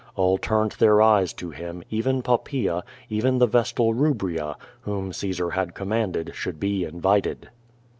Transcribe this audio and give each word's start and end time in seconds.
All 0.15 0.39
turned 0.39 0.71
their 0.71 0.99
eyes 0.99 1.31
to 1.33 1.51
him, 1.51 1.83
even 1.91 2.23
Poppaea, 2.23 2.81
even 3.09 3.37
the 3.37 3.45
vestal 3.45 3.93
Eubria, 3.93 4.55
whom 4.81 5.13
Caesar 5.13 5.51
had 5.51 5.75
commanded 5.75 6.31
should 6.33 6.59
be 6.59 6.83
invited. 6.83 7.49